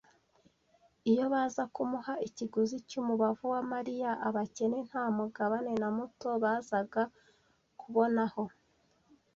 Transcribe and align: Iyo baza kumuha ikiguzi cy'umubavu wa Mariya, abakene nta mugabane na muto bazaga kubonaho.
Iyo 1.11 1.25
baza 1.33 1.63
kumuha 1.73 2.13
ikiguzi 2.27 2.77
cy'umubavu 2.87 3.43
wa 3.53 3.61
Mariya, 3.71 4.11
abakene 4.27 4.77
nta 4.89 5.03
mugabane 5.15 5.73
na 5.81 5.89
muto 5.97 6.29
bazaga 6.43 7.03
kubonaho. 7.79 8.43